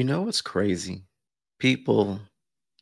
[0.00, 1.02] You know what's crazy?
[1.58, 2.20] People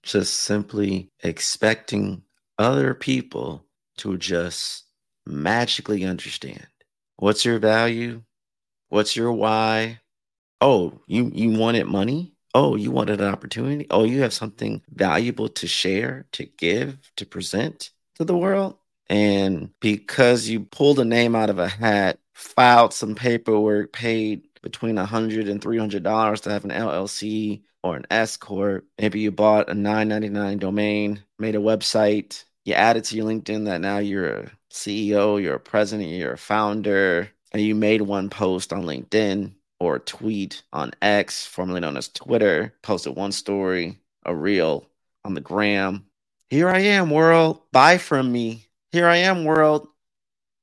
[0.04, 2.22] just simply expecting
[2.60, 4.84] other people to just
[5.26, 6.68] magically understand
[7.16, 8.22] what's your value,
[8.88, 9.98] what's your why.
[10.60, 12.34] Oh, you you wanted money?
[12.54, 13.88] Oh, you wanted an opportunity?
[13.90, 18.76] Oh, you have something valuable to share, to give, to present to the world?
[19.10, 24.96] And because you pulled a name out of a hat, filed some paperwork, paid between
[24.96, 29.74] $100 and $300 to have an LLC or an S Corp, maybe you bought a
[29.74, 35.42] $9.99 domain, made a website, you added to your LinkedIn that now you're a CEO,
[35.42, 40.00] you're a president, you're a founder, and you made one post on LinkedIn or a
[40.00, 44.86] tweet on X, formerly known as Twitter, posted one story, a reel
[45.24, 46.04] on the gram.
[46.50, 47.62] Here I am, world.
[47.72, 48.66] Buy from me.
[48.92, 49.88] Here I am, world.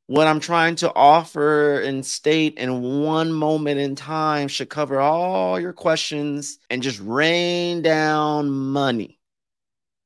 [0.08, 5.60] What I'm trying to offer and state in one moment in time should cover all
[5.60, 9.20] your questions and just rain down money.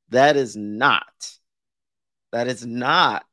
[0.09, 1.03] That is not
[2.31, 3.25] that is not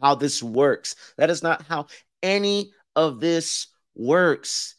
[0.00, 0.94] how this works.
[1.16, 1.86] That is not how
[2.22, 4.76] any of this works.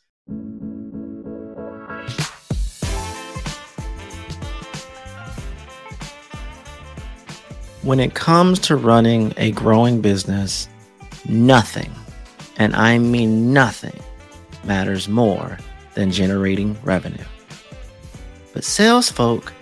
[7.82, 10.68] When it comes to running a growing business,
[11.30, 11.92] nothing,
[12.58, 14.00] and I mean nothing,
[14.64, 15.58] matters more
[15.94, 17.24] than generating revenue.
[18.54, 19.54] But sales folk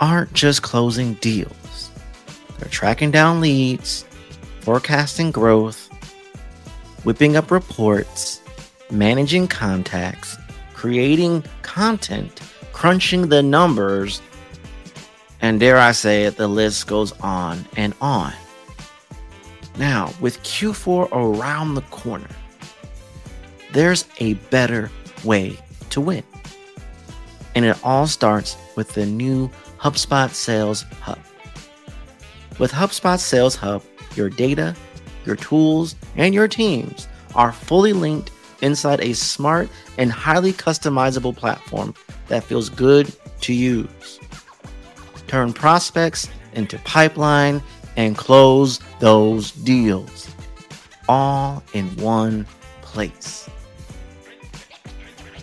[0.00, 1.90] aren't just closing deals.
[2.58, 4.04] They're tracking down leads,
[4.60, 5.88] forecasting growth,
[7.04, 8.40] whipping up reports,
[8.90, 10.36] managing contacts,
[10.74, 12.40] creating content,
[12.72, 14.20] crunching the numbers,
[15.40, 18.32] and dare I say it, the list goes on and on.
[19.78, 22.28] Now, with Q4 around the corner,
[23.72, 24.90] there's a better
[25.24, 25.58] way
[25.90, 26.22] to win.
[27.54, 31.18] And it all starts with the new HubSpot Sales Hub.
[32.58, 33.82] With HubSpot Sales Hub,
[34.14, 34.74] your data,
[35.26, 38.30] your tools, and your teams are fully linked
[38.62, 39.68] inside a smart
[39.98, 41.94] and highly customizable platform
[42.28, 44.20] that feels good to use.
[45.26, 47.62] Turn prospects into pipeline
[47.96, 50.28] and close those deals
[51.08, 52.46] all in one
[52.82, 53.48] place.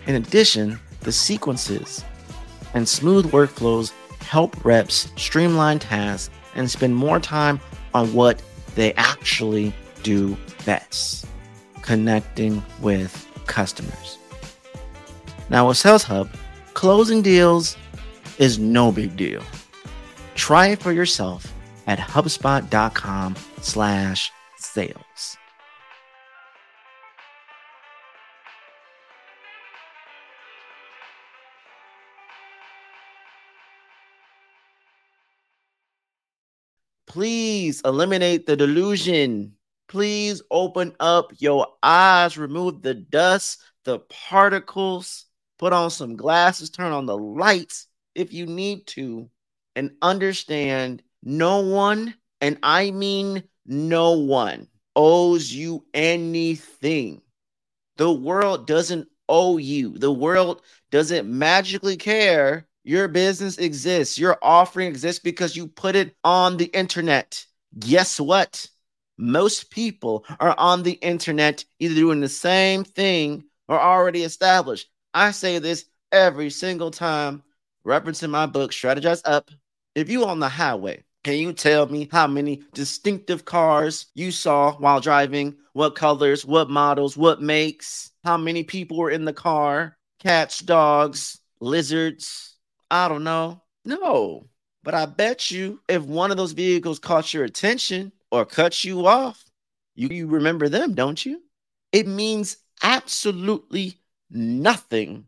[0.08, 2.04] In addition, the sequences
[2.74, 3.92] and smooth workflows
[4.22, 7.60] help reps streamline tasks and spend more time
[7.94, 8.42] on what
[8.76, 11.26] they actually do best
[11.82, 14.18] connecting with customers.
[15.50, 16.30] Now, with Sales Hub,
[16.74, 17.78] closing deals
[18.40, 19.44] is no big deal.
[20.36, 21.54] Try it for yourself
[21.88, 25.38] at hubspot.com slash sales.
[37.14, 39.54] Please eliminate the delusion.
[39.88, 45.26] Please open up your eyes, remove the dust, the particles,
[45.60, 49.30] put on some glasses, turn on the lights if you need to,
[49.76, 57.22] and understand no one, and I mean no one, owes you anything.
[57.98, 60.62] The world doesn't owe you, the world
[60.92, 64.18] doesn't magically care your business exists.
[64.18, 67.46] Your offering exists because you put it on the internet.
[67.80, 68.68] Guess what?
[69.18, 74.90] Most people are on the internet either doing the same thing or already established.
[75.14, 77.44] I say this every single time,
[77.86, 79.50] referencing my book, Strategize Up.
[79.96, 84.74] If you're on the highway, can you tell me how many distinctive cars you saw
[84.74, 85.56] while driving?
[85.74, 88.12] What colors, what models, what makes?
[88.24, 89.98] How many people were in the car?
[90.20, 92.58] Cats, dogs, lizards,
[92.92, 93.62] I don't know.
[93.86, 94.50] No.
[94.84, 99.08] But I bet you if one of those vehicles caught your attention or cut you
[99.08, 99.44] off,
[99.96, 101.42] you, you remember them, don't you?
[101.92, 105.28] It means absolutely nothing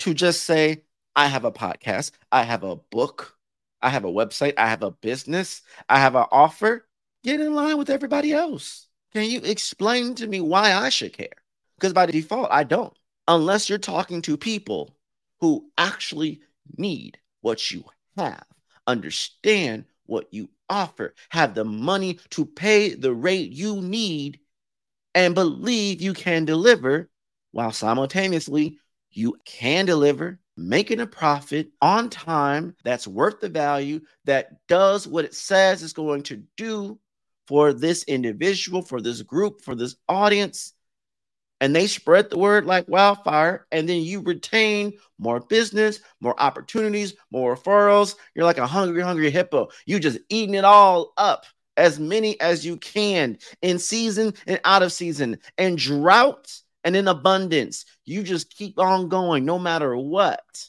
[0.00, 0.82] to just say,
[1.16, 3.36] I have a podcast, I have a book,
[3.82, 6.86] I have a website, I have a business, I have an offer.
[7.22, 8.86] Get in line with everybody else.
[9.12, 11.28] Can you explain to me why I should care?
[11.76, 12.96] Because by default, I don't.
[13.28, 14.96] Unless you're talking to people
[15.40, 16.40] who actually
[16.76, 17.84] need what you
[18.16, 18.44] have,
[18.86, 24.40] understand what you offer, have the money to pay the rate you need,
[25.14, 27.08] and believe you can deliver
[27.52, 28.78] while simultaneously
[29.10, 35.24] you can deliver, making a profit on time that's worth the value, that does what
[35.24, 36.98] it says it's going to do
[37.46, 40.72] for this individual, for this group, for this audience.
[41.60, 47.14] and they spread the word like wildfire and then you retain more business more opportunities
[47.30, 48.16] more referrals.
[48.34, 49.68] You're like a hungry hungry hippo.
[49.86, 51.44] You just eating it all up
[51.76, 55.38] as many as you can in season and out of season.
[55.58, 56.52] And drought
[56.84, 60.68] and in abundance you just keep on going no matter what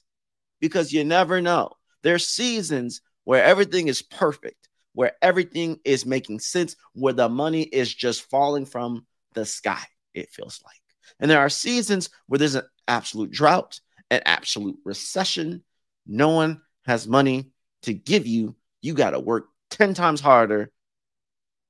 [0.59, 1.71] because you never know
[2.03, 7.93] there's seasons where everything is perfect where everything is making sense where the money is
[7.93, 10.81] just falling from the sky it feels like
[11.19, 13.79] and there are seasons where there's an absolute drought,
[14.09, 15.63] an absolute recession.
[16.05, 17.51] No one has money
[17.83, 18.55] to give you.
[18.81, 20.71] You got to work 10 times harder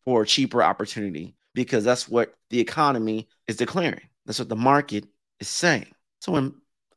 [0.05, 4.07] for a cheaper opportunity because that's what the economy is declaring.
[4.25, 5.05] That's what the market
[5.39, 5.87] is saying.
[6.19, 6.53] So when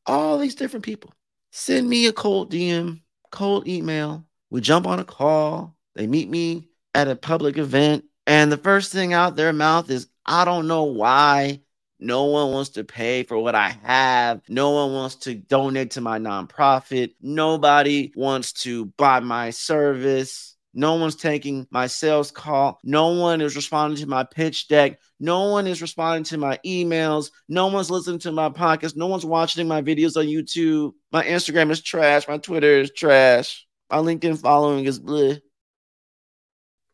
[0.07, 1.13] all these different people
[1.51, 3.01] send me a cold DM,
[3.31, 8.51] cold email, we jump on a call, they meet me at a public event, and
[8.51, 11.61] the first thing out their mouth is, I don't know why
[11.99, 14.43] no one wants to pay for what I have.
[14.49, 17.15] No one wants to donate to my nonprofit.
[17.21, 20.54] Nobody wants to buy my service.
[20.77, 22.81] No one's taking my sales call.
[22.83, 24.99] No one is responding to my pitch deck.
[25.21, 27.31] No one is responding to my emails.
[27.49, 28.97] No one's listening to my podcast.
[28.97, 30.93] No one's watching my videos on YouTube.
[31.13, 32.27] My Instagram is trash.
[32.27, 33.67] My Twitter is trash.
[33.89, 35.41] My LinkedIn following is bleh.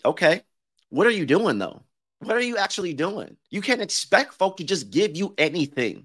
[0.05, 0.43] Okay.
[0.91, 1.83] What are you doing though?
[2.19, 3.39] What are you actually doing?
[3.49, 6.05] You can't expect folk to just give you anything.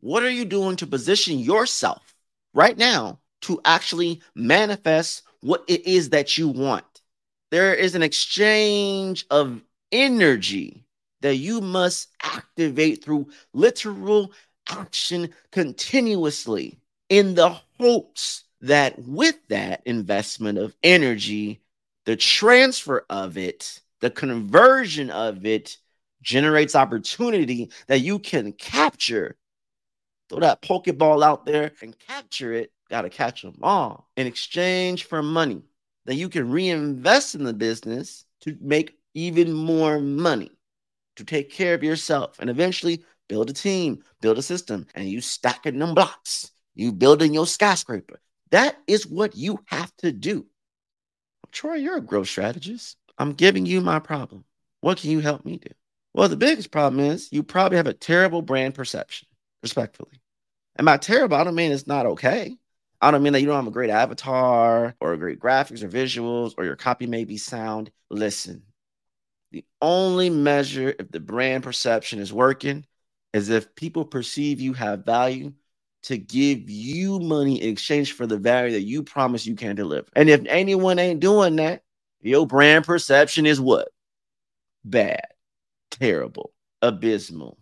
[0.00, 2.14] What are you doing to position yourself
[2.52, 6.84] right now to actually manifest what it is that you want?
[7.54, 9.62] There is an exchange of
[9.92, 10.82] energy
[11.20, 14.32] that you must activate through literal
[14.68, 21.60] action continuously in the hopes that with that investment of energy,
[22.06, 25.76] the transfer of it the conversion of it
[26.22, 29.36] generates opportunity that you can capture.
[30.28, 32.72] Throw that Pokeball out there and capture it.
[32.90, 35.62] Got to catch them all in exchange for money
[36.06, 40.50] that you can reinvest in the business to make even more money
[41.16, 45.20] to take care of yourself and eventually build a team, build a system, and you
[45.20, 46.50] stacking them blocks.
[46.74, 48.20] You building your skyscraper.
[48.50, 50.46] That is what you have to do.
[51.52, 52.96] Troy, you're a growth strategist.
[53.16, 54.44] I'm giving you my problem.
[54.80, 55.70] What can you help me do?
[56.14, 59.28] Well, the biggest problem is you probably have a terrible brand perception,
[59.62, 60.20] respectfully.
[60.76, 62.56] And by terrible, I don't mean it's not okay.
[63.04, 66.54] I don't mean that you don't have a great avatar or great graphics or visuals
[66.56, 67.90] or your copy may be sound.
[68.08, 68.62] Listen,
[69.52, 72.86] the only measure if the brand perception is working
[73.34, 75.52] is if people perceive you have value
[76.04, 80.08] to give you money in exchange for the value that you promise you can deliver.
[80.16, 81.82] And if anyone ain't doing that,
[82.22, 83.88] your brand perception is what?
[84.82, 85.26] Bad,
[85.90, 87.58] terrible, abysmal.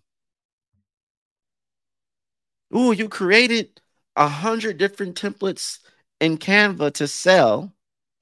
[2.77, 3.81] Ooh, you created
[4.17, 5.79] a hundred different templates
[6.20, 7.73] in Canva to sell.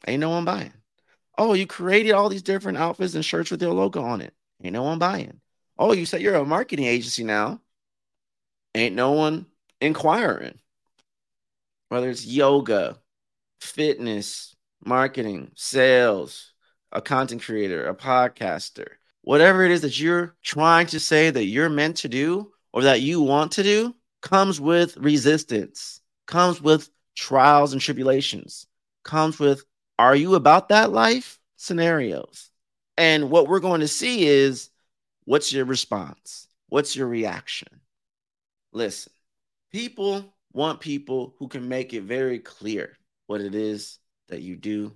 [0.07, 0.73] Ain't no one buying.
[1.37, 4.35] Oh, you created all these different outfits and shirts with your logo on it.
[4.63, 5.41] Ain't no one buying.
[5.79, 7.61] Oh, you said you're a marketing agency now.
[8.75, 9.47] Ain't no one
[9.81, 10.59] inquiring.
[11.89, 12.99] Whether it's yoga,
[13.61, 14.55] fitness,
[14.85, 16.53] marketing, sales,
[16.93, 18.89] a content creator, a podcaster,
[19.23, 23.01] whatever it is that you're trying to say that you're meant to do or that
[23.01, 28.67] you want to do comes with resistance, comes with trials and tribulations,
[29.05, 29.65] comes with
[29.99, 32.51] are you about that life scenarios.
[32.97, 34.71] And what we're going to see is
[35.25, 36.47] what's your response?
[36.69, 37.69] What's your reaction?
[38.73, 39.13] Listen,
[39.73, 44.95] people want people who can make it very clear what it is that you do,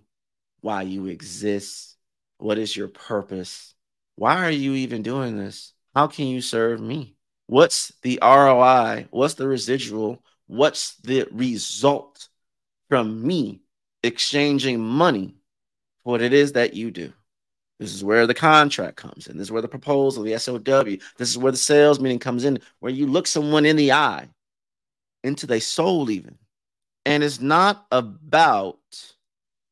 [0.60, 1.96] why you exist,
[2.38, 3.74] what is your purpose,
[4.16, 5.72] why are you even doing this?
[5.94, 7.13] How can you serve me?
[7.46, 9.08] What's the ROI?
[9.10, 10.22] What's the residual?
[10.46, 12.28] What's the result
[12.88, 13.60] from me
[14.02, 15.34] exchanging money
[16.02, 17.12] for what it is that you do?
[17.80, 19.36] This is where the contract comes in.
[19.36, 20.58] This is where the proposal, the SOW,
[21.16, 24.28] this is where the sales meeting comes in, where you look someone in the eye,
[25.22, 26.38] into their soul, even.
[27.04, 28.78] And it's not about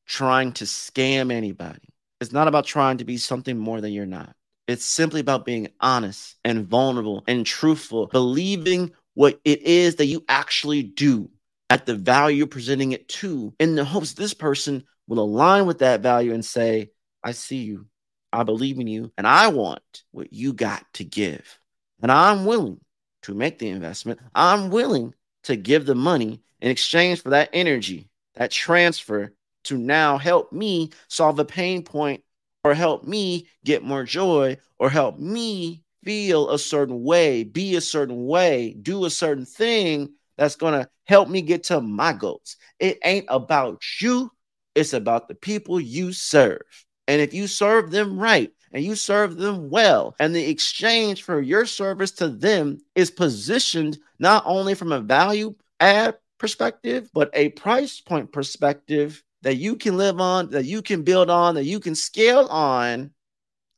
[0.06, 1.88] trying to scam anybody.
[2.20, 4.34] It's not about trying to be something more than you're not.
[4.68, 10.24] It's simply about being honest and vulnerable and truthful, believing what it is that you
[10.28, 11.30] actually do
[11.68, 15.78] at the value you're presenting it to, in the hopes this person will align with
[15.78, 16.90] that value and say,
[17.24, 17.86] I see you,
[18.32, 21.58] I believe in you, and I want what you got to give.
[22.02, 22.80] And I'm willing
[23.22, 24.20] to make the investment.
[24.34, 25.14] I'm willing
[25.44, 29.32] to give the money in exchange for that energy, that transfer
[29.64, 32.22] to now help me solve a pain point
[32.64, 37.80] or help me get more joy or help me feel a certain way, be a
[37.80, 42.56] certain way, do a certain thing that's going to help me get to my goals.
[42.78, 44.30] It ain't about you,
[44.74, 46.62] it's about the people you serve.
[47.08, 51.40] And if you serve them right and you serve them well, and the exchange for
[51.40, 57.50] your service to them is positioned not only from a value add perspective, but a
[57.50, 61.80] price point perspective that you can live on, that you can build on, that you
[61.80, 63.10] can scale on,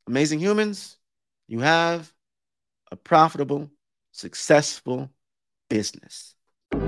[0.07, 0.99] amazing humans,
[1.49, 2.13] you have
[2.93, 3.71] a profitable,
[4.13, 5.11] successful
[5.71, 6.35] business.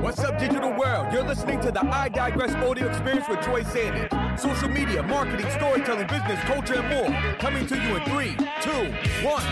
[0.01, 1.13] What's up, digital world?
[1.13, 4.39] You're listening to the I Digress audio experience with Troy Sandidge.
[4.39, 7.35] Social media, marketing, storytelling, business, culture, and more.
[7.39, 8.95] Coming to you in three, two,
[9.27, 9.43] one.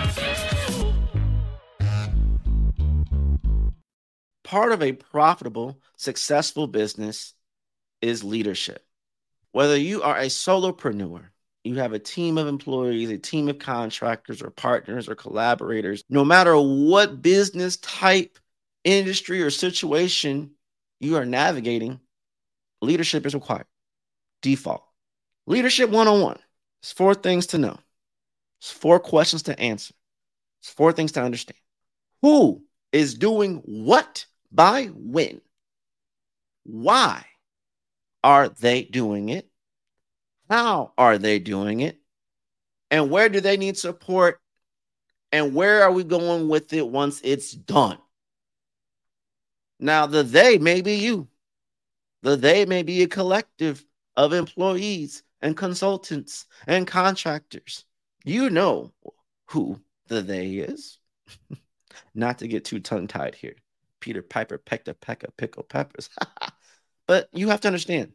[4.43, 7.33] Part of a profitable, successful business
[8.02, 8.85] is leadership.
[9.54, 11.26] Whether you are a solopreneur,
[11.62, 16.25] you have a team of employees, a team of contractors or partners or collaborators, no
[16.25, 18.40] matter what business type,
[18.82, 20.50] industry, or situation
[20.99, 22.00] you are navigating,
[22.82, 23.66] leadership is required.
[24.42, 24.82] Default.
[25.46, 26.37] Leadership 101.
[26.82, 27.78] It's four things to know.
[28.61, 29.94] It's four questions to answer.
[30.62, 31.61] It's four things to understand.
[32.23, 35.40] Who is doing what by when?
[36.64, 37.25] Why
[38.25, 39.49] are they doing it?
[40.49, 42.00] How are they doing it?
[42.90, 44.40] And where do they need support?
[45.31, 47.99] And where are we going with it once it's done?
[49.78, 51.28] Now, the they may be you.
[52.23, 53.85] The they may be a collective
[54.16, 57.85] of employees and consultants and contractors.
[58.25, 58.93] You know
[59.47, 60.99] who the they is.
[62.14, 63.57] Not to get too tongue tied here.
[64.00, 66.09] Peter Piper pecked a peck of pickle peppers.
[67.06, 68.12] but you have to understand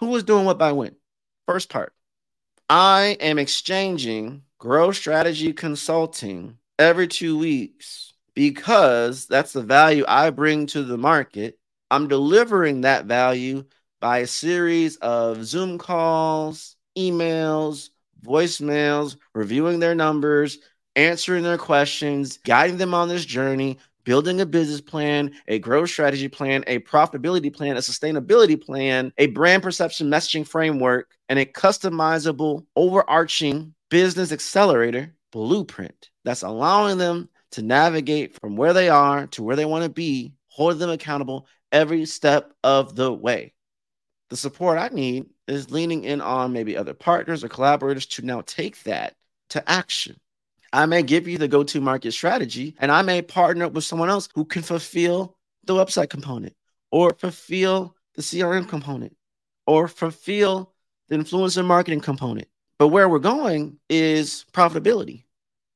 [0.00, 0.96] who is doing what by when.
[1.46, 1.92] First part
[2.68, 10.66] I am exchanging growth strategy consulting every two weeks because that's the value I bring
[10.68, 11.58] to the market.
[11.90, 13.64] I'm delivering that value
[14.00, 17.90] by a series of Zoom calls, emails,
[18.24, 20.58] voicemails, reviewing their numbers,
[20.96, 26.28] answering their questions, guiding them on this journey, building a business plan, a growth strategy
[26.28, 32.64] plan, a profitability plan, a sustainability plan, a brand perception messaging framework, and a customizable,
[32.76, 39.56] overarching business accelerator blueprint that's allowing them to navigate from where they are to where
[39.56, 43.52] they want to be, hold them accountable every step of the way.
[44.30, 48.40] The support I need is leaning in on maybe other partners or collaborators to now
[48.40, 49.14] take that
[49.50, 50.16] to action.
[50.74, 53.84] I may give you the go to market strategy, and I may partner up with
[53.84, 56.52] someone else who can fulfill the website component
[56.90, 59.16] or fulfill the CRM component
[59.68, 60.74] or fulfill
[61.08, 62.48] the influencer marketing component.
[62.76, 65.26] But where we're going is profitability.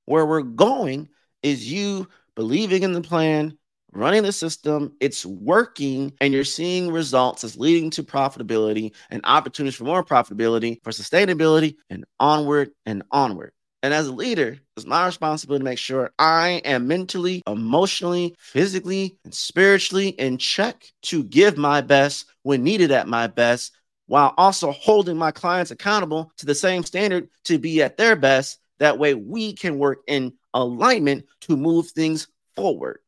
[0.07, 1.09] Where we're going
[1.45, 3.57] is you believing in the plan,
[3.93, 9.77] running the system, it's working, and you're seeing results that's leading to profitability and opportunities
[9.77, 13.53] for more profitability, for sustainability, and onward and onward.
[13.83, 19.19] And as a leader, it's my responsibility to make sure I am mentally, emotionally, physically,
[19.25, 23.73] and spiritually in check to give my best when needed at my best,
[24.07, 28.59] while also holding my clients accountable to the same standard to be at their best.
[28.79, 32.99] That way, we can work in alignment to move things forward.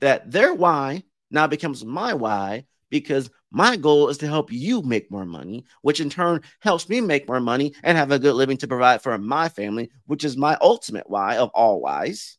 [0.00, 5.10] That their why now becomes my why because my goal is to help you make
[5.10, 8.58] more money, which in turn helps me make more money and have a good living
[8.58, 12.36] to provide for my family, which is my ultimate why of all whys.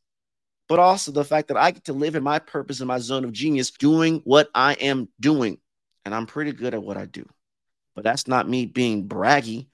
[0.67, 3.25] But also the fact that I get to live in my purpose in my zone
[3.25, 5.57] of genius, doing what I am doing.
[6.05, 7.27] And I'm pretty good at what I do.
[7.95, 9.67] But that's not me being braggy.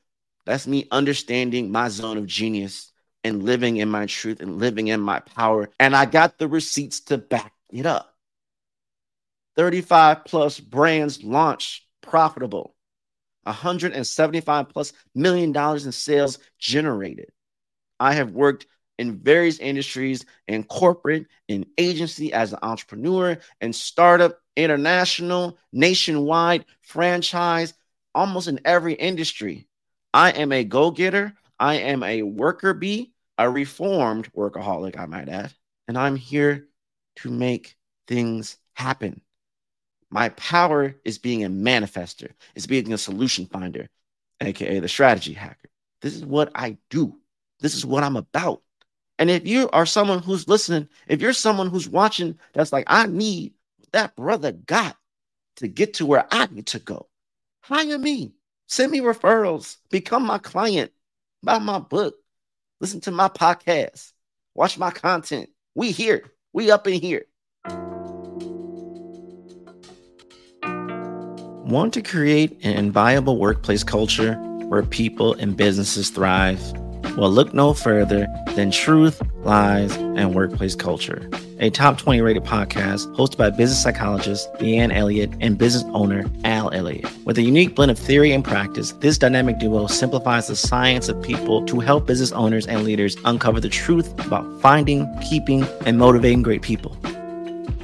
[0.46, 2.94] That's me understanding my zone of genius
[3.26, 5.70] and living in my truth and living in my power.
[5.80, 8.15] And I got the receipts to back it up.
[9.56, 12.76] 35 plus brands launched profitable,
[13.44, 17.32] 175 plus million dollars in sales generated.
[18.00, 24.40] I have worked in various industries in corporate, in agency as an entrepreneur, and startup,
[24.56, 27.74] international, nationwide, franchise,
[28.14, 29.68] almost in every industry.
[30.14, 31.34] I am a go getter.
[31.60, 35.54] I am a worker bee, a reformed workaholic, I might add.
[35.88, 36.68] And I'm here
[37.18, 37.76] to make
[38.08, 39.22] things happen.
[40.16, 43.90] My power is being a manifester, is being a solution finder,
[44.40, 45.70] aka the strategy hacker.
[46.02, 47.18] This is what I do.
[47.60, 48.62] This is what I'm about.
[49.20, 53.08] And if you are someone who's listening, if you're someone who's watching that's like, I
[53.08, 53.56] need
[53.92, 54.96] that brother got
[55.58, 57.10] to get to where I need to go,
[57.60, 58.36] hire me.
[58.68, 59.76] Send me referrals.
[59.90, 60.94] Become my client.
[61.44, 62.16] Buy my book.
[62.80, 64.14] Listen to my podcast.
[64.54, 65.50] Watch my content.
[65.76, 66.32] We here.
[66.54, 67.26] We up in here.
[71.66, 74.36] Want to create an inviolable workplace culture
[74.68, 76.62] where people and businesses thrive?
[77.18, 81.28] Well, look no further than Truth, Lies, and Workplace Culture,
[81.60, 86.72] a top 20 rated podcast hosted by business psychologist Leanne Elliott and business owner Al
[86.72, 87.10] Elliott.
[87.26, 91.20] With a unique blend of theory and practice, this dynamic duo simplifies the science of
[91.24, 96.44] people to help business owners and leaders uncover the truth about finding, keeping, and motivating
[96.44, 96.96] great people.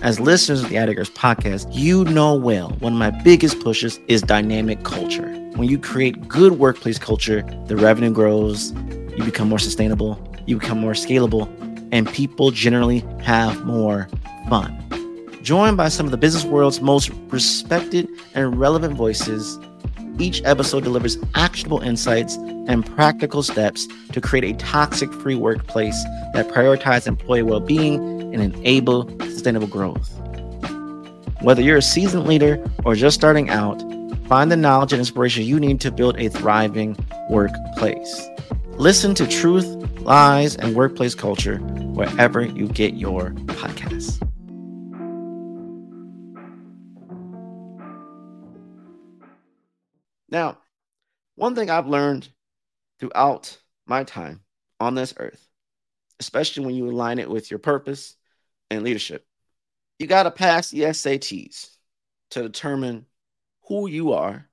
[0.01, 3.99] As listeners of the I Digress podcast, you know well one of my biggest pushes
[4.07, 5.29] is dynamic culture.
[5.55, 8.71] When you create good workplace culture, the revenue grows,
[9.15, 11.47] you become more sustainable, you become more scalable,
[11.91, 14.09] and people generally have more
[14.49, 14.75] fun.
[15.43, 19.59] Joined by some of the business world's most respected and relevant voices,
[20.17, 26.03] each episode delivers actionable insights and practical steps to create a toxic free workplace
[26.33, 30.11] that prioritizes employee well being and enable sustainable growth.
[31.41, 33.81] Whether you're a seasoned leader or just starting out,
[34.27, 36.95] find the knowledge and inspiration you need to build a thriving
[37.29, 38.29] workplace.
[38.73, 39.65] Listen to Truth,
[40.01, 44.19] Lies, and Workplace Culture wherever you get your podcasts.
[50.29, 50.59] Now,
[51.35, 52.29] one thing I've learned
[52.99, 54.41] throughout my time
[54.79, 55.45] on this earth,
[56.19, 58.15] especially when you align it with your purpose
[58.71, 59.25] and leadership,
[59.99, 61.77] you got to pass the SATs
[62.31, 63.05] to determine
[63.67, 64.49] who you are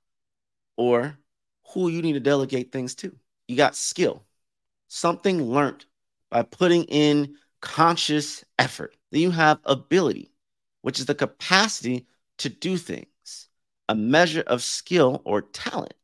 [0.77, 1.17] or
[1.73, 3.17] who you need to delegate things to
[3.49, 4.23] you got skill,
[4.87, 5.87] something learned
[6.31, 8.95] by putting in conscious effort.
[9.11, 10.31] Then you have ability,
[10.83, 12.07] which is the capacity
[12.39, 13.49] to do things,
[13.89, 15.95] a measure of skill or talent.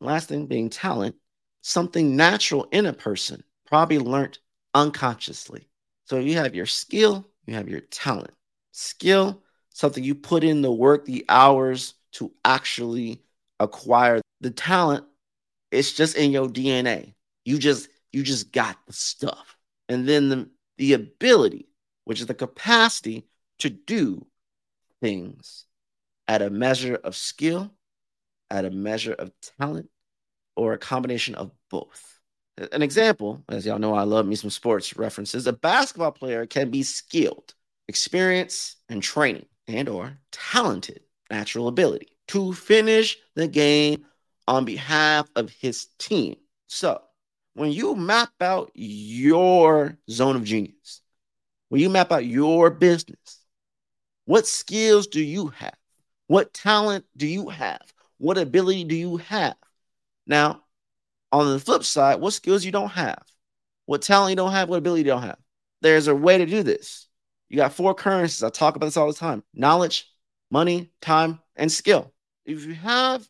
[0.00, 1.16] Last thing being talent,
[1.62, 4.38] something natural in a person, probably learned
[4.72, 5.68] unconsciously.
[6.04, 8.32] So you have your skill, you have your talent.
[8.72, 13.22] Skill, something you put in the work, the hours to actually
[13.60, 14.20] acquire.
[14.40, 15.04] The talent,
[15.70, 17.14] it's just in your DNA.
[17.44, 19.56] You just you just got the stuff.
[19.88, 21.68] And then the, the ability,
[22.04, 23.26] which is the capacity
[23.58, 24.26] to do
[25.00, 25.66] things
[26.28, 27.70] at a measure of skill,
[28.50, 29.90] at a measure of talent,
[30.56, 32.13] or a combination of both.
[32.56, 35.46] An example, as y'all know, I love me some sports references.
[35.46, 37.54] A basketball player can be skilled,
[37.88, 44.04] experience, and training, and or talented, natural ability to finish the game
[44.46, 46.36] on behalf of his team.
[46.68, 47.02] So,
[47.54, 51.00] when you map out your zone of genius,
[51.68, 53.44] when you map out your business,
[54.26, 55.76] what skills do you have?
[56.28, 57.82] What talent do you have?
[58.18, 59.56] What ability do you have?
[60.26, 60.63] Now,
[61.34, 63.22] on the flip side, what skills you don't have?
[63.86, 64.68] What talent you don't have?
[64.68, 65.38] What ability you don't have?
[65.82, 67.08] There's a way to do this.
[67.48, 68.42] You got four currencies.
[68.42, 70.08] I talk about this all the time knowledge,
[70.50, 72.12] money, time, and skill.
[72.46, 73.28] If you have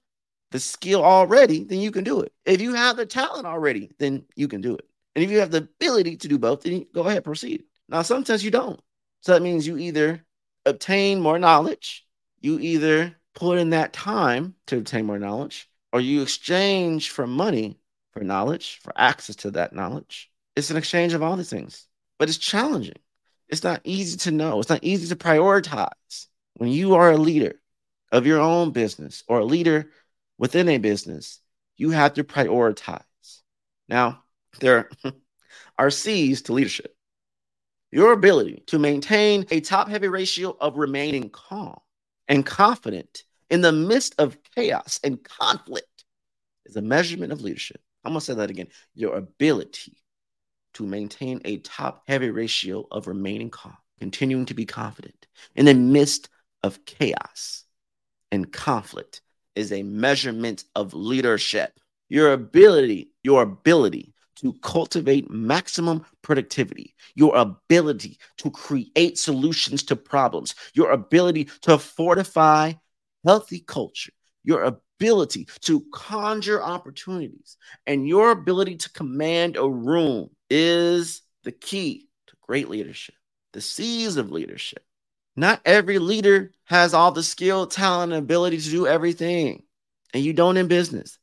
[0.51, 2.33] the skill already, then you can do it.
[2.45, 4.87] If you have the talent already, then you can do it.
[5.15, 7.65] And if you have the ability to do both, then go ahead, proceed.
[7.89, 8.81] Now, sometimes you don't.
[9.23, 10.25] So that means you either
[10.67, 12.07] obtain more knowledge,
[12.41, 17.79] you either put in that time to obtain more knowledge, or you exchange for money
[18.15, 20.31] for knowledge, for access to that knowledge.
[20.57, 21.87] It's an exchange of all these things,
[22.19, 22.97] but it's challenging.
[23.49, 24.61] It's not easy to know.
[24.61, 26.27] It's not easy to prioritize.
[26.55, 27.61] When you are a leader
[28.13, 29.91] of your own business or a leader
[30.39, 31.41] within a business,
[31.77, 33.03] you have to prioritize.
[33.89, 34.23] Now,
[34.61, 34.89] there
[35.79, 36.97] are C's to leadership.
[37.91, 41.79] Your ability to maintain a top heavy ratio of remaining calm
[42.29, 46.05] and confident in the midst of chaos and conflict
[46.67, 47.81] is a measurement of leadership.
[48.05, 48.69] I'm going to say that again.
[48.95, 49.97] Your ability
[50.75, 55.75] to maintain a top heavy ratio of remaining calm, continuing to be confident in the
[55.75, 56.29] midst
[56.63, 57.65] of chaos
[58.33, 59.21] and conflict
[59.55, 61.79] is a measurement of leadership.
[62.09, 70.55] Your ability, your ability to cultivate maximum productivity, your ability to create solutions to problems,
[70.75, 72.73] your ability to fortify
[73.25, 74.13] healthy culture,
[74.43, 74.65] your
[74.99, 82.37] ability to conjure opportunities, and your ability to command a room is the key to
[82.41, 83.15] great leadership.
[83.53, 84.85] The C's of leadership
[85.37, 89.65] not every leader has all the skill, talent, and ability to do everything.
[90.13, 91.19] And you don't in business.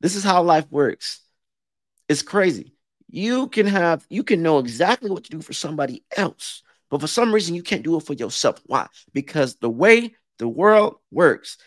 [0.00, 1.20] This is how life works.
[2.08, 2.74] It's crazy.
[3.08, 7.06] You can have, you can know exactly what to do for somebody else, but for
[7.06, 8.60] some reason you can't do it for yourself.
[8.66, 8.86] Why?
[9.12, 11.58] Because the way the world works,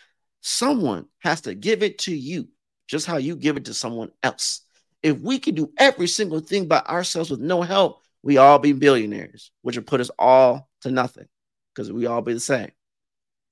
[0.46, 2.48] someone has to give it to you,
[2.88, 4.62] just how you give it to someone else.
[5.02, 8.72] If we can do every single thing by ourselves with no help, we all be
[8.72, 11.26] billionaires, which would put us all to nothing
[11.74, 12.72] because we all be the same.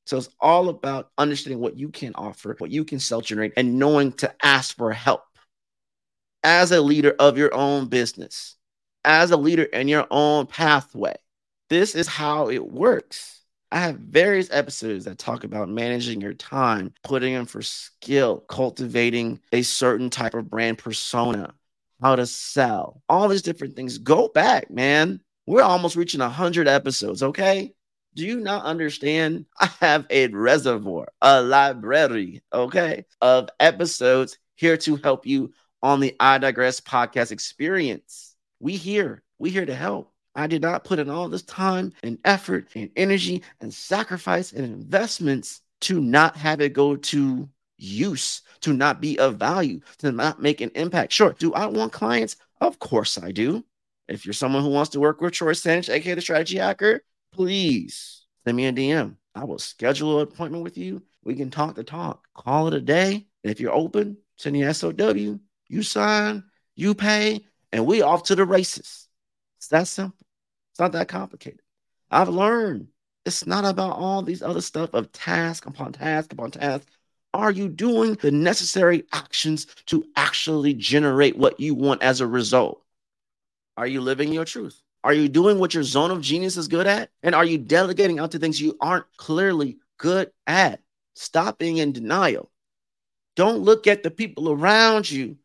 [0.06, 3.80] So it's all about understanding what you can offer, what you can self generate, and
[3.80, 5.24] knowing to ask for help
[6.44, 8.56] as a leader of your own business,
[9.04, 11.16] as a leader in your own pathway.
[11.70, 13.43] This is how it works.
[13.74, 19.40] I have various episodes that talk about managing your time, putting in for skill, cultivating
[19.52, 21.56] a certain type of brand persona,
[22.00, 23.98] how to sell, all these different things.
[23.98, 25.22] Go back, man.
[25.48, 27.74] We're almost reaching 100 episodes, okay?
[28.14, 29.48] Do you not understand?
[29.60, 36.16] I have a reservoir, a library, okay, of episodes here to help you on the
[36.20, 38.36] I Digress podcast experience.
[38.60, 40.13] We here, we here to help.
[40.36, 44.66] I did not put in all this time and effort and energy and sacrifice and
[44.66, 50.42] investments to not have it go to use, to not be of value, to not
[50.42, 51.12] make an impact.
[51.12, 51.36] Sure.
[51.38, 52.38] Do I want clients?
[52.62, 53.64] Of course I do.
[54.08, 58.26] If you're someone who wants to work with Troy Sandidge, aka the strategy hacker, please
[58.44, 59.16] send me a DM.
[59.36, 61.04] I will schedule an appointment with you.
[61.24, 62.28] We can talk the talk.
[62.36, 63.28] Call it a day.
[63.44, 65.40] If you're open, send your SOW.
[65.68, 66.44] You sign,
[66.76, 69.08] you pay, and we off to the races.
[69.64, 70.28] It's that simple.
[70.72, 71.62] It's not that complicated.
[72.12, 72.90] I've learned
[73.26, 76.86] it's not about all these other stuff of task upon task upon task.
[77.34, 82.84] Are you doing the necessary actions to actually generate what you want as a result?
[83.78, 84.82] Are you living your truth?
[85.02, 87.12] Are you doing what your zone of genius is good at?
[87.24, 90.82] And are you delegating out to things you aren't clearly good at?
[91.16, 92.52] Stop being in denial.
[93.38, 95.38] Don't look at the people around you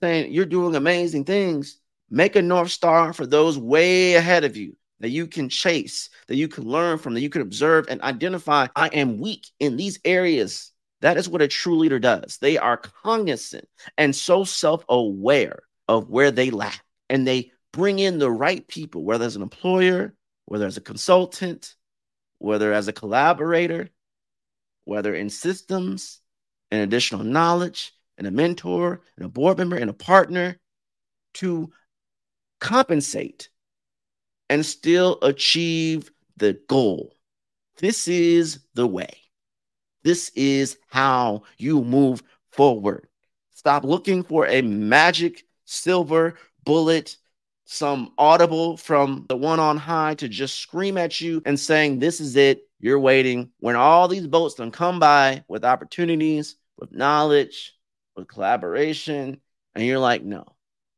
[0.00, 1.78] saying you're doing amazing things.
[2.10, 6.36] Make a North Star for those way ahead of you that you can chase, that
[6.36, 8.66] you can learn from, that you can observe and identify.
[8.74, 10.72] I am weak in these areas.
[11.00, 12.38] That is what a true leader does.
[12.38, 18.18] They are cognizant and so self aware of where they lack, and they bring in
[18.18, 20.14] the right people, whether as an employer,
[20.46, 21.74] whether as a consultant,
[22.38, 23.90] whether as a collaborator,
[24.84, 26.20] whether in systems
[26.70, 30.58] and additional knowledge, and a mentor, and a board member, and a partner
[31.34, 31.70] to
[32.66, 33.48] compensate
[34.50, 37.14] and still achieve the goal.
[37.78, 39.20] This is the way.
[40.02, 43.06] This is how you move forward.
[43.54, 47.16] Stop looking for a magic silver bullet,
[47.66, 52.20] some audible from the one on high to just scream at you and saying, This
[52.20, 52.62] is it.
[52.80, 53.52] You're waiting.
[53.60, 57.76] When all these boats don't come by with opportunities, with knowledge,
[58.16, 59.40] with collaboration,
[59.76, 60.55] and you're like, No,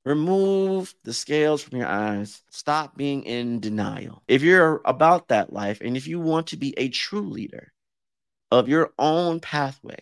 [0.08, 2.42] Remove the scales from your eyes.
[2.48, 4.22] Stop being in denial.
[4.26, 7.74] If you're about that life and if you want to be a true leader
[8.50, 9.98] of your own pathway,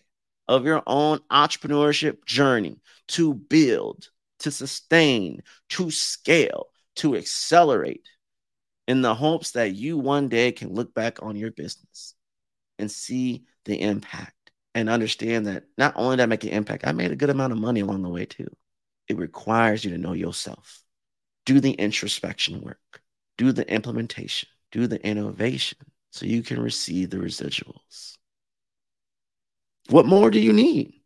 [0.47, 8.09] of your own entrepreneurship journey to build, to sustain, to scale, to accelerate,
[8.87, 12.15] in the hopes that you one day can look back on your business
[12.79, 16.93] and see the impact and understand that not only did I make an impact, I
[16.93, 18.47] made a good amount of money along the way too
[19.09, 20.83] it requires you to know yourself.
[21.45, 23.01] Do the introspection work,
[23.39, 25.79] do the implementation, do the innovation
[26.11, 28.17] so you can receive the residuals.
[29.89, 31.01] What more do you need?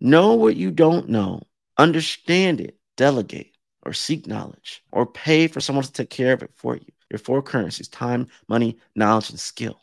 [0.00, 1.42] Know what you don't know,
[1.78, 6.50] understand it, delegate, or seek knowledge, or pay for someone to take care of it
[6.56, 6.86] for you.
[7.10, 9.80] Your four currencies time, money, knowledge, and skill.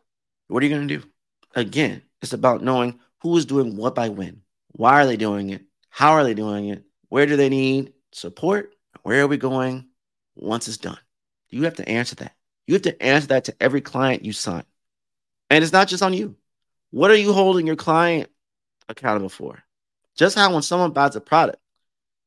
[0.50, 1.08] What are you going to do?
[1.56, 4.42] Again, it's about knowing who is doing what by when.
[4.74, 5.64] Why are they doing it?
[5.90, 6.84] How are they doing it?
[7.13, 8.73] Where do they need support?
[9.04, 9.86] Where are we going
[10.34, 10.97] once it's done?
[11.47, 12.34] You have to answer that.
[12.65, 14.63] You have to answer that to every client you sign.
[15.52, 16.36] And it's not just on you.
[16.89, 18.32] What are you holding your client
[18.89, 19.62] accountable for?
[20.15, 21.60] Just how when someone buys a product,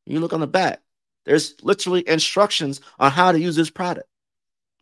[0.04, 0.80] you look on the back,
[1.24, 4.08] there's literally instructions on how to use this product.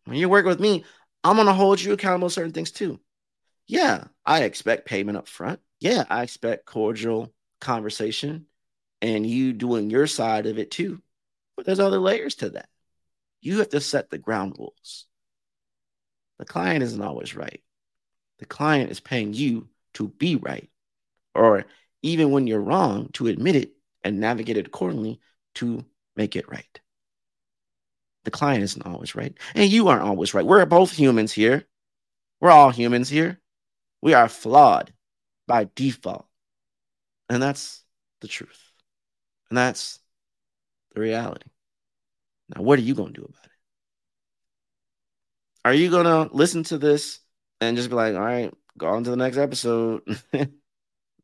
[0.04, 0.84] When you work with me,
[1.24, 3.00] I'm going to hold you accountable to certain things too.
[3.66, 5.60] Yeah, I expect payment up front.
[5.80, 8.48] Yeah, I expect cordial conversation
[9.04, 10.98] and you doing your side of it too.
[11.56, 12.70] But there's other layers to that.
[13.42, 15.04] You have to set the ground rules.
[16.38, 17.62] The client isn't always right.
[18.38, 20.70] The client is paying you to be right,
[21.34, 21.66] or
[22.00, 25.20] even when you're wrong, to admit it and navigate it accordingly
[25.56, 25.84] to
[26.16, 26.80] make it right.
[28.24, 30.46] The client isn't always right, and you aren't always right.
[30.46, 31.66] We're both humans here.
[32.40, 33.38] We're all humans here.
[34.00, 34.94] We are flawed
[35.46, 36.26] by default.
[37.28, 37.84] And that's
[38.22, 38.73] the truth.
[39.54, 40.00] And that's
[40.96, 41.48] the reality.
[42.48, 43.50] Now, what are you going to do about it?
[45.64, 47.20] Are you going to listen to this
[47.60, 50.02] and just be like, all right, go on to the next episode?
[50.34, 50.46] all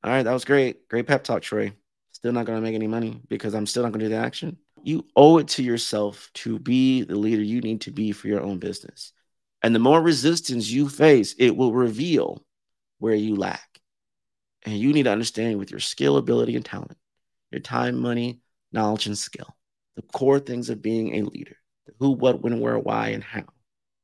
[0.05, 0.87] right, that was great.
[0.89, 1.73] Great pep talk, Troy.
[2.13, 4.21] Still not going to make any money because I'm still not going to do the
[4.21, 4.57] action.
[4.85, 8.43] You owe it to yourself to be the leader you need to be for your
[8.43, 9.13] own business.
[9.61, 12.45] And the more resistance you face, it will reveal
[13.01, 13.81] where you lack.
[14.63, 16.97] And you need to understand with your skill, ability, and talent,
[17.51, 18.41] your time, money,
[18.73, 19.57] knowledge, and skill,
[19.97, 23.45] the core things of being a leader the who, what, when, where, why, and how,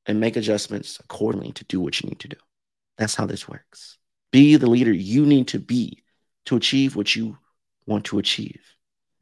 [0.07, 2.37] and make adjustments accordingly to do what you need to do.
[2.99, 3.99] That's how this works.
[4.33, 6.03] Be the leader you need to be
[6.47, 7.39] to achieve what you
[7.87, 8.61] want to achieve.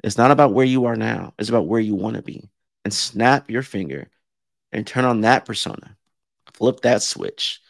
[0.02, 2.50] It's not about where you are now, it's about where you want to be.
[2.84, 4.10] And snap your finger
[4.70, 5.96] and turn on that persona.
[6.52, 7.60] Flip that switch.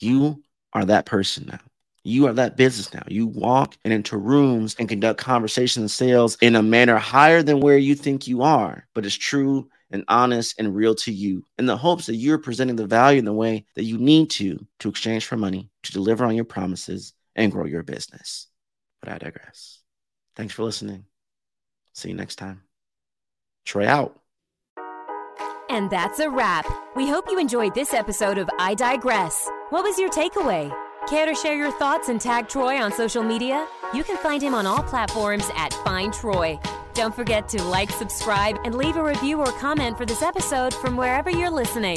[0.00, 1.60] You are that person now.
[2.08, 3.02] You are that business now.
[3.06, 7.60] You walk and into rooms and conduct conversations and sales in a manner higher than
[7.60, 11.66] where you think you are, but it's true and honest and real to you in
[11.66, 14.88] the hopes that you're presenting the value in the way that you need to to
[14.88, 18.46] exchange for money, to deliver on your promises and grow your business.
[19.02, 19.80] But I digress.
[20.34, 21.04] Thanks for listening.
[21.92, 22.62] See you next time.
[23.66, 24.18] Troy out.
[25.68, 26.66] And that's a wrap.
[26.96, 29.50] We hope you enjoyed this episode of I Digress.
[29.68, 30.74] What was your takeaway?
[31.06, 33.66] Care to share your thoughts and tag Troy on social media?
[33.94, 36.58] You can find him on all platforms at Find Troy.
[36.92, 40.96] Don't forget to like, subscribe, and leave a review or comment for this episode from
[40.96, 41.96] wherever you're listening.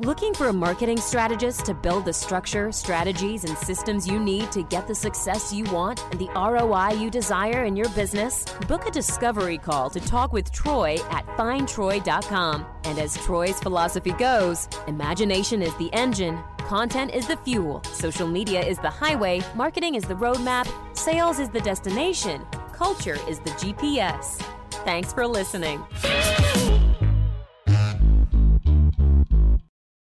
[0.00, 4.64] Looking for a marketing strategist to build the structure, strategies, and systems you need to
[4.64, 8.44] get the success you want and the ROI you desire in your business?
[8.66, 12.66] Book a discovery call to talk with Troy at findtroy.com.
[12.82, 18.64] And as Troy's philosophy goes, imagination is the engine, content is the fuel, social media
[18.64, 24.42] is the highway, marketing is the roadmap, sales is the destination, culture is the GPS.
[24.84, 25.84] Thanks for listening.